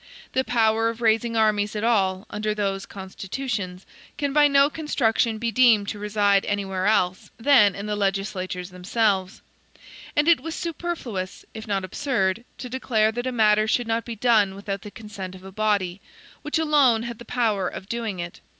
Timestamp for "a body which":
15.43-16.57